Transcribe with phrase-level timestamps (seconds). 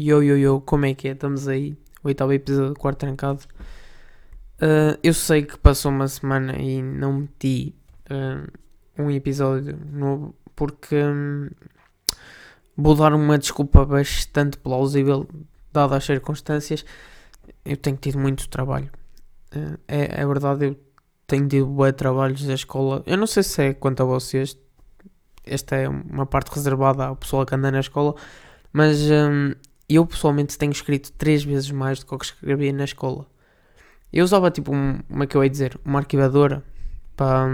[0.00, 1.10] Yo, yo, yo, como é que é?
[1.10, 3.40] Estamos aí, oitavo episódio do Quarto Trancado.
[4.62, 7.74] Uh, eu sei que passou uma semana e não meti
[8.08, 8.48] uh,
[8.96, 11.50] um episódio novo porque um,
[12.76, 15.26] vou dar uma desculpa bastante plausível,
[15.72, 16.84] dadas as circunstâncias.
[17.64, 18.92] Eu tenho tido muito trabalho.
[19.52, 20.80] Uh, é, é verdade, eu
[21.26, 23.02] tenho tido bué trabalhos da escola.
[23.04, 24.56] Eu não sei se é quanto a vocês,
[25.44, 28.14] esta é uma parte reservada ao pessoal que anda na escola,
[28.72, 29.54] mas um,
[29.88, 33.26] eu pessoalmente tenho escrito três vezes mais do que o que escrevia na escola.
[34.12, 36.62] Eu usava tipo, um, como é que eu ia dizer, uma arquivadora
[37.16, 37.46] para,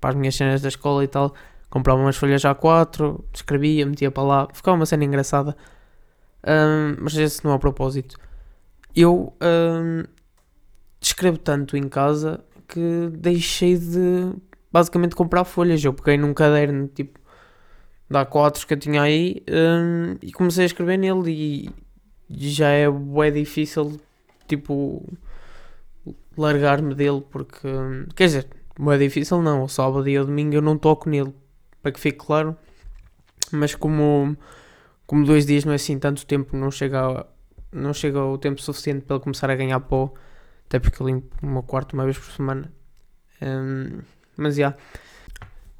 [0.00, 1.34] para as minhas cenas da escola e tal.
[1.70, 5.56] Comprava umas folhas A4, escrevia, metia para lá, ficava uma cena engraçada.
[6.46, 8.18] Um, mas esse não é o propósito.
[8.94, 10.04] Eu um,
[11.00, 14.34] escrevo tanto em casa que deixei de
[14.70, 15.82] basicamente comprar folhas.
[15.82, 17.18] Eu peguei num caderno tipo
[18.08, 21.70] da A4 que eu tinha aí um, e comecei a escrever nele e
[22.50, 24.00] já é, é difícil
[24.46, 25.02] tipo
[26.36, 28.48] largar-me dele porque hum, quer dizer,
[28.90, 31.34] é difícil não, o sábado e o domingo eu não toco nele,
[31.82, 32.56] para que fique claro,
[33.50, 34.36] mas como,
[35.06, 37.26] como dois dias não é assim tanto tempo, não chega,
[37.70, 40.12] não chega o tempo suficiente para ele começar a ganhar pó,
[40.66, 42.72] até porque eu limpo o meu quarto uma vez por semana.
[43.42, 44.00] Um,
[44.36, 44.68] mas já.
[44.68, 44.78] Yeah.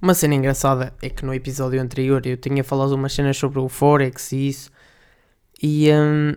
[0.03, 3.69] Uma cena engraçada é que no episódio anterior eu tinha falado umas cenas sobre o
[3.69, 4.69] Forex e isso,
[5.63, 6.35] e um,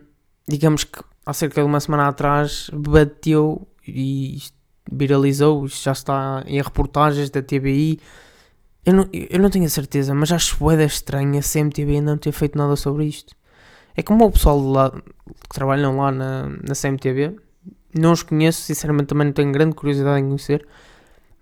[0.47, 4.37] digamos que há cerca de uma semana atrás bateu e
[4.91, 7.99] viralizou, já está em reportagens da TBI.
[8.85, 12.17] Eu não, eu não tenho a certeza, mas acho boeda estranha a CMTV ainda não
[12.19, 13.35] ter feito nada sobre isto.
[13.95, 17.35] É como o pessoal lá, que trabalham lá na, na CMTV,
[17.97, 20.67] não os conheço, sinceramente também não tenho grande curiosidade em conhecer,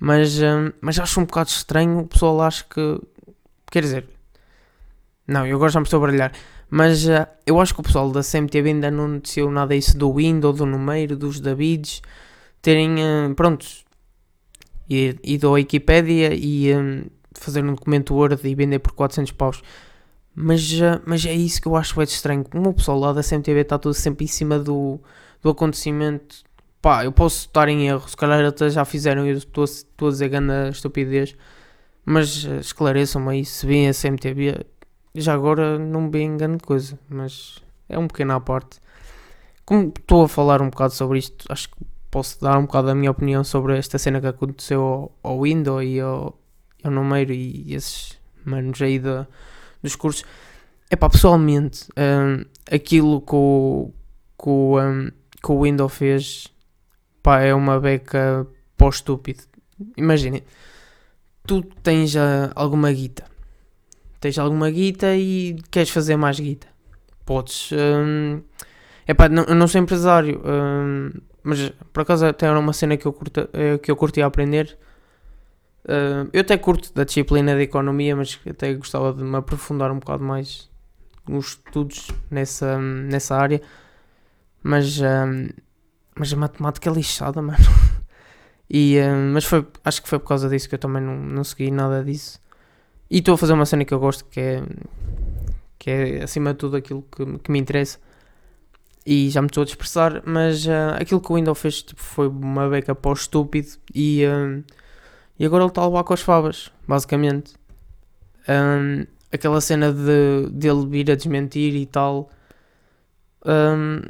[0.03, 2.99] mas, hum, mas acho um bocado estranho o pessoal acha que.
[3.71, 4.05] Quer dizer,
[5.25, 6.33] não, eu agora já me estou a baralhar,
[6.69, 10.13] mas uh, eu acho que o pessoal da CMTV ainda não noticiou nada isso do
[10.13, 12.01] Windows, do Numeiro, dos Davids
[12.61, 13.85] terem, uh, prontos,
[14.89, 19.63] ido à Wikipedia e um, fazer um documento Word e vender por 400 paus.
[20.35, 22.43] Mas, uh, mas é isso que eu acho bem estranho.
[22.43, 24.99] Como o pessoal lá da CMTV está todo sempre em cima do,
[25.41, 26.43] do acontecimento.
[26.83, 30.27] Pá, eu posso estar em erro, se calhar até já fizeram, eu estou, a dizer
[30.27, 31.33] grande estupidez.
[32.05, 34.65] Mas uh, esclareçam-me aí se vêem a CMTV.
[35.15, 38.81] Já agora não veem grande coisa, mas é um pequeno à parte.
[39.63, 41.77] Como estou a falar um bocado sobre isto, acho que
[42.11, 45.81] posso dar um bocado a minha opinião sobre esta cena que aconteceu ao, ao Window
[45.81, 46.37] e ao,
[46.83, 48.99] ao Numeiro e esses manos aí
[49.81, 50.25] dos cursos.
[50.89, 53.89] É pá, pessoalmente, um, aquilo que o,
[54.37, 55.11] que, o, um,
[55.41, 56.52] que o Window fez
[57.23, 58.45] pá, é uma beca
[58.77, 59.43] pós-estúpido.
[59.97, 60.43] Imaginem,
[61.47, 63.23] tu tens uh, alguma guita,
[64.19, 66.67] tens alguma guita e queres fazer mais guita.
[67.25, 67.71] Podes.
[67.71, 68.41] Um,
[69.15, 70.41] pá, não, eu não sou empresário.
[70.45, 71.09] Um,
[71.41, 74.77] mas por acaso até era uma cena que eu, curta, eh, que eu curtia aprender.
[75.83, 79.99] Uh, eu até curto da disciplina de economia, mas até gostava de me aprofundar um
[79.99, 80.69] bocado mais
[81.27, 83.61] nos estudos nessa, nessa área.
[84.63, 85.01] Mas,
[86.15, 87.57] mas a matemática é lixada, mano.
[88.69, 91.43] E, uh, mas foi, acho que foi por causa disso que eu também não, não
[91.43, 92.39] segui nada disso.
[93.09, 94.63] E estou a fazer uma cena que eu gosto, que é,
[95.77, 97.99] que é acima de tudo aquilo que, que me interessa
[99.05, 102.27] e já me estou a dispersar, mas uh, aquilo que o Windows fez tipo, foi
[102.27, 104.63] uma beca para o estúpido e, uh,
[105.37, 107.53] e agora ele está a levar com as favas, basicamente.
[108.47, 112.29] Um, aquela cena de dele vir a desmentir e tal.
[113.45, 114.01] Um,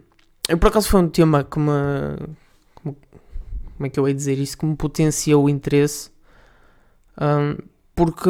[0.48, 1.72] eu por acaso foi um tema que me.
[2.76, 2.98] Como,
[3.78, 4.58] como é que eu ia dizer isso?
[4.58, 6.12] Que me potenciou o interesse.
[7.20, 7.58] Um,
[7.96, 8.30] porque.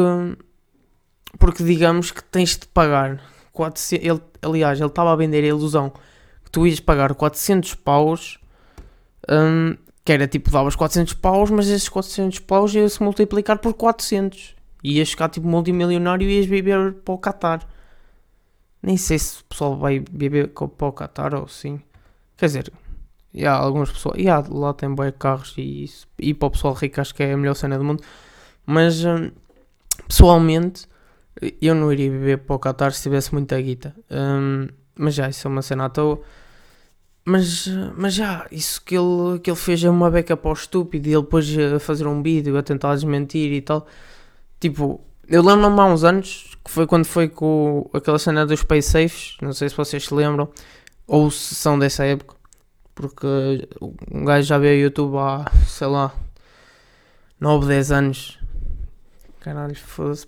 [1.38, 3.20] Porque digamos que tens de pagar.
[3.52, 5.92] 400, ele, aliás, ele estava a vender a ilusão
[6.54, 8.38] tu ias pagar 400 paus,
[9.28, 14.54] um, que era tipo, davas 400 paus, mas esses 400 paus iam-se multiplicar por 400.
[14.82, 17.66] E ias ficar tipo multimilionário e ias viver para o Qatar.
[18.80, 21.80] Nem sei se o pessoal vai viver para o Qatar ou sim.
[22.36, 22.72] Quer dizer,
[23.32, 25.90] e há algumas pessoas, e há, lá tem bem carros e.
[26.18, 28.02] E para o pessoal rico acho que é a melhor cena do mundo.
[28.66, 29.30] Mas um,
[30.08, 30.86] pessoalmente,
[31.60, 33.94] eu não iria viver para o Qatar se tivesse muita guita.
[34.10, 36.20] Um, mas já, isso é uma cena à toa.
[37.26, 37.66] Mas,
[37.96, 41.12] mas já, isso que ele, que ele fez é uma beca para o estúpido e
[41.12, 43.86] ele depois a fazer um vídeo a tentar desmentir e tal.
[44.60, 48.90] Tipo, eu lembro-me há uns anos que foi quando foi com aquela cena dos Space
[48.90, 50.48] Safes, não sei se vocês se lembram,
[51.06, 52.34] ou se são dessa época,
[52.94, 53.68] porque
[54.10, 56.14] um gajo já ao YouTube há, sei lá,
[57.40, 58.38] 9, 10 anos.
[59.40, 59.76] Caralho,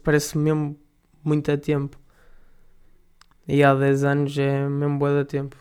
[0.02, 0.76] parece mesmo
[1.24, 1.98] muito a tempo.
[3.48, 5.56] E há 10 anos é mesmo boa da tempo.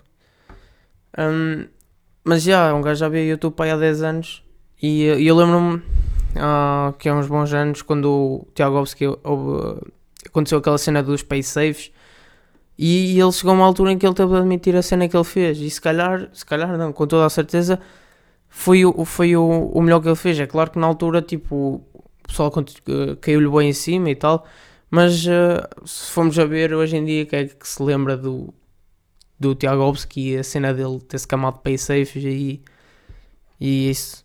[1.18, 1.68] Um,
[2.24, 4.44] mas já, um gajo já via YouTube há 10 anos.
[4.82, 9.06] E, e eu lembro-me uh, que há uns bons anos, quando o Tiago Obski
[10.26, 11.92] aconteceu aquela cena dos pay safes.
[12.78, 15.16] E, ele chegou a uma altura em que ele teve de admitir a cena que
[15.16, 15.60] ele fez.
[15.60, 17.80] E se calhar, se calhar não, com toda a certeza,
[18.50, 20.40] foi o, foi o, o melhor que ele fez.
[20.40, 22.52] É claro que na altura, tipo, o pessoal
[23.22, 24.46] caiu-lhe bem em cima e tal.
[24.90, 28.54] Mas uh, se formos a ver hoje em dia, quem é que se lembra do,
[29.40, 32.62] do Tiagovski e a cena dele ter se camado pay safes e,
[33.60, 34.24] e isso.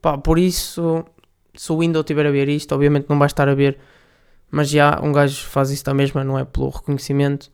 [0.00, 1.04] Pá, por isso,
[1.54, 3.78] se o Windows estiver a ver isto, obviamente não vai estar a ver,
[4.50, 7.50] mas já um gajo faz isso da mesma, não é pelo reconhecimento.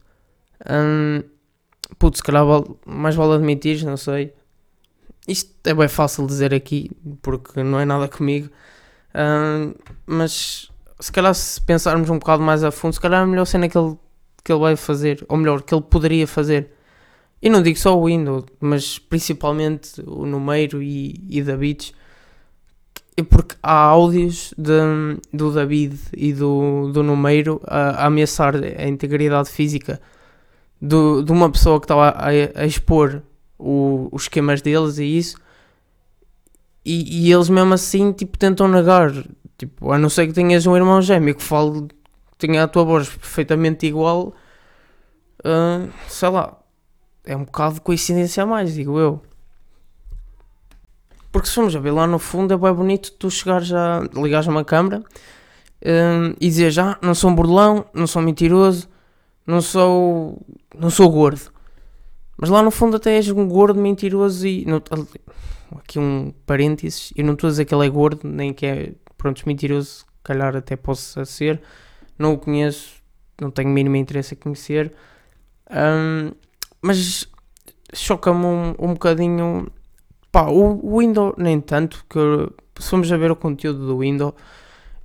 [0.66, 1.22] Hum,
[1.99, 2.44] putz, se calhar
[2.87, 4.32] mais vale admitir, não sei.
[5.26, 6.90] Isto é bem fácil dizer aqui,
[7.22, 8.50] porque não é nada comigo.
[10.06, 10.70] Mas
[11.00, 13.76] se calhar se pensarmos um bocado mais a fundo, se calhar a melhor cena que
[13.76, 13.96] ele,
[14.44, 16.72] que ele vai fazer, ou melhor, que ele poderia fazer.
[17.40, 21.93] E não digo só o Windows, mas principalmente o Numeiro e, e Davids.
[23.31, 24.81] Porque há áudios de,
[25.32, 30.00] do David e do, do Numeiro a, a ameaçar a integridade física
[30.80, 33.22] do, de uma pessoa que estava a, a expor
[33.58, 35.36] o, os esquemas deles e isso.
[36.84, 39.12] E, e, eles mesmo assim tipo, tentam negar.
[39.58, 41.88] Tipo, a não ser que tenhas um irmão gêmeo que fale,
[42.38, 44.32] tenha a tua voz perfeitamente igual,
[45.40, 46.56] uh, sei lá,
[47.24, 49.20] é um bocado de coincidência a mais, digo eu.
[51.32, 54.46] Porque se formos a ver lá no fundo é bem bonito tu chegares a ligares
[54.46, 58.88] uma câmera uh, e dizer ah, não sou um burlão, não sou mentiroso,
[59.48, 60.40] não sou
[60.78, 61.50] não sou gordo.
[62.36, 64.80] Mas lá no fundo até és um gordo mentiroso e não,
[65.76, 68.92] aqui um parênteses, eu não estou a dizer que ele é gordo, nem que é
[69.16, 71.60] pronto, mentiroso, calhar até possa ser.
[72.18, 73.02] Não o conheço,
[73.40, 74.92] não tenho mínimo interesse em conhecer.
[75.70, 76.32] Um,
[76.80, 77.26] mas
[77.92, 79.68] choca-me um, um bocadinho.
[80.30, 82.18] Pá, o, o Windows, nem tanto, que
[82.80, 84.34] se formos a ver o conteúdo do Windows,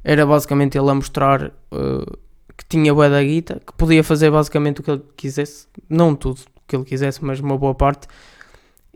[0.04, 2.18] era basicamente ele a mostrar uh,
[2.58, 6.42] que tinha bué da guita, que podia fazer basicamente o que ele quisesse, não tudo
[6.42, 8.08] o que ele quisesse, mas uma boa parte,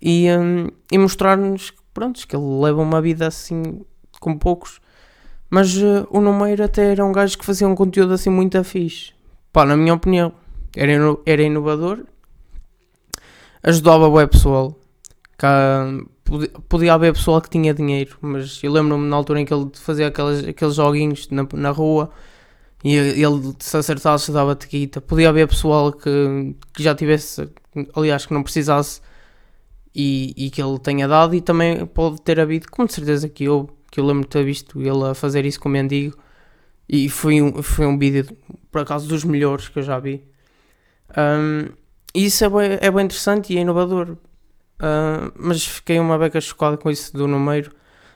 [0.01, 3.81] e, um, e mostrar-nos pronto, que ele leva uma vida assim
[4.19, 4.79] com poucos
[5.49, 9.13] mas uh, o Numeiro até era um gajo que fazia um conteúdo assim muito fixe.
[9.51, 10.33] Pá, na minha opinião,
[10.75, 12.03] era, ino era inovador,
[13.63, 14.77] ajudava o pessoal.
[15.37, 15.85] Cá,
[16.23, 19.69] podia, podia haver pessoal que tinha dinheiro, mas eu lembro-me na altura em que ele
[19.73, 22.09] fazia aqueles, aqueles joguinhos na, na rua
[22.83, 25.01] e ele se acertasse dava-te guita.
[25.01, 27.49] Podia haver pessoal que, que já tivesse,
[27.95, 29.01] aliás, que não precisasse
[29.93, 33.71] e, e que ele tenha dado, e também pode ter havido, com certeza que houve
[33.91, 36.15] que eu lembro de ter visto ele a fazer isso com o mendigo.
[36.89, 38.25] E foi um, foi um vídeo
[38.71, 40.23] por acaso dos melhores que eu já vi.
[41.17, 41.69] Um,
[42.13, 44.11] isso é bem, é bem interessante e é inovador.
[44.79, 47.71] Uh, mas fiquei uma beca chocada com isso do Numeiro.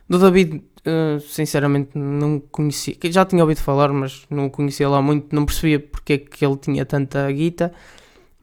[0.07, 5.35] Do David uh, sinceramente não conhecia já tinha ouvido falar mas não conhecia lá muito
[5.35, 7.71] não percebia porque é que ele tinha tanta guita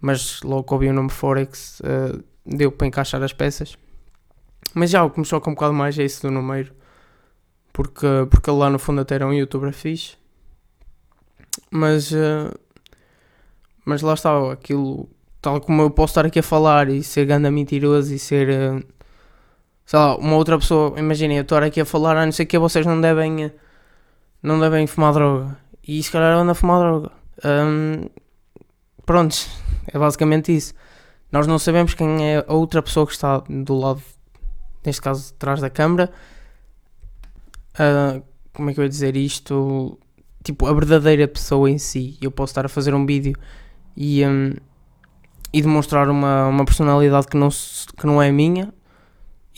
[0.01, 3.77] mas logo que ouvi o nome Forex uh, deu para encaixar as peças
[4.75, 6.79] mas já o que me choca um bocado mais é isso do Numeiro
[7.79, 10.17] porque, porque lá no fundo até era um youtuber fixe.
[11.71, 12.53] Mas, uh,
[13.85, 15.09] mas lá está, aquilo,
[15.41, 18.85] tal como eu posso estar aqui a falar e ser ganda mentiroso e ser,
[19.89, 22.59] sei lá, uma outra pessoa, imaginem, eu estou aqui a falar, a não sei que
[22.59, 23.53] vocês não devem, uh,
[24.43, 25.57] não devem fumar droga.
[25.83, 27.11] E se calhar eu ando a fumar droga.
[27.43, 28.07] Um,
[29.07, 29.49] prontos,
[29.87, 30.75] é basicamente isso.
[31.33, 34.03] Nós não sabemos quem é a outra pessoa que está do lado,
[34.85, 36.13] neste caso, atrás da câmara
[37.77, 39.99] uh, como é que eu ia dizer isto?
[40.45, 42.19] Tipo, a verdadeira pessoa em si.
[42.21, 43.35] Eu posso estar a fazer um vídeo
[43.97, 44.53] e, um,
[45.51, 48.71] e demonstrar uma, uma personalidade que não, que não é minha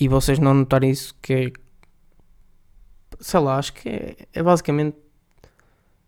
[0.00, 1.52] e vocês não notarem isso, que é.
[3.20, 4.96] Sei lá, acho que é, é basicamente.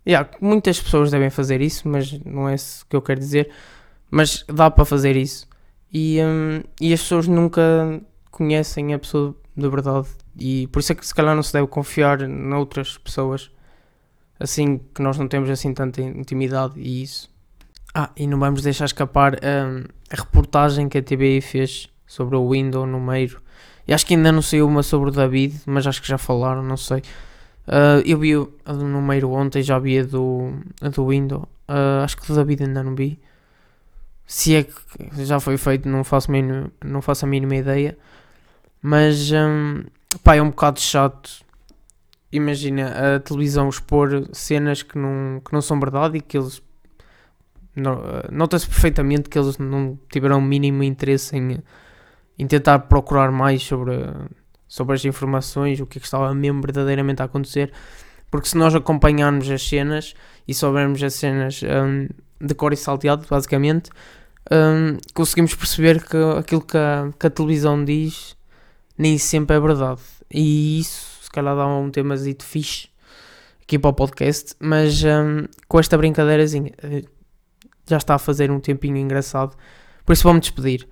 [0.06, 3.50] Yeah, muitas pessoas devem fazer isso, mas não é isso que eu quero dizer.
[4.10, 5.46] Mas dá para fazer isso.
[5.92, 10.08] E, um, e as pessoas nunca conhecem a pessoa de verdade
[10.38, 13.50] e por isso é que se calhar não se deve confiar noutras pessoas
[14.40, 17.30] assim que nós não temos assim tanta intimidade e isso.
[17.94, 22.50] Ah, e não vamos deixar escapar um, a reportagem que a TBI fez sobre o
[22.50, 23.40] Windows no meio.
[23.86, 26.62] E acho que ainda não saiu uma sobre o David, mas acho que já falaram,
[26.62, 27.02] não sei.
[27.66, 28.32] Uh, eu vi
[28.64, 31.44] a do número ontem, já vi a do, a do Windows.
[31.68, 33.18] Uh, acho que do David ainda não vi.
[34.26, 34.72] Se é que
[35.24, 37.98] já foi feito, não faço, mínimo, não faço a mínima ideia.
[38.80, 39.84] Mas um,
[40.22, 41.44] pá, é um bocado chato.
[42.32, 46.62] Imagina a televisão expor cenas que não, que não são verdade e que eles
[48.30, 51.58] nota-se perfeitamente que eles não tiveram o mínimo interesse em,
[52.38, 53.92] em tentar procurar mais sobre,
[54.66, 57.72] sobre as informações, o que, é que estava mesmo verdadeiramente a acontecer.
[58.30, 60.14] Porque se nós acompanharmos as cenas
[60.48, 62.08] e soubermos as cenas um,
[62.44, 63.90] de cor e salteado, basicamente,
[64.50, 68.36] um, conseguimos perceber que aquilo que a, que a, televisão diz
[68.96, 70.00] nem sempre é verdade.
[70.30, 72.88] E isso, se calhar, dá um temazito fixe
[73.62, 77.04] aqui para o podcast, mas um, com esta brincadeirazinha eh,
[77.86, 79.56] já está a fazer um tempinho engraçado,
[80.04, 80.88] por isso vou-me despedir.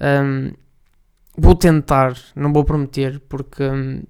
[0.00, 0.52] Um,
[1.36, 4.02] vou tentar, não vou prometer, porque um,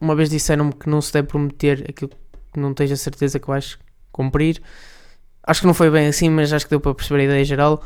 [0.00, 2.10] uma vez disseram-me que não se deve prometer aquilo
[2.52, 3.78] que não tens a certeza que vais
[4.10, 4.60] cumprir.
[5.42, 7.82] Acho que não foi bem assim, mas acho que deu para perceber a ideia geral.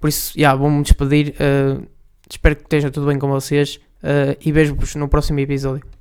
[0.00, 1.34] Por isso, já, yeah, vou-me despedir.
[1.34, 1.86] Uh,
[2.30, 5.97] espero que esteja tudo bem com vocês uh, e vejo-vos no próximo episódio.